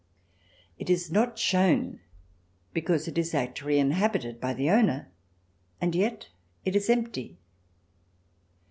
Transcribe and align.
It 0.79 0.89
is 0.89 1.11
not 1.11 1.37
shown 1.37 1.99
because 2.73 3.07
it 3.07 3.19
is 3.19 3.35
actually 3.35 3.77
inhabited 3.77 4.41
by 4.41 4.55
the 4.55 4.67
owner, 4.71 5.11
and 5.79 5.93
yet 5.93 6.29
it 6.65 6.75
is 6.75 6.89
empty. 6.89 7.37